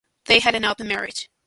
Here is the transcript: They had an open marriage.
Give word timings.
They 0.25 0.39
had 0.39 0.55
an 0.55 0.65
open 0.65 0.87
marriage. 0.87 1.29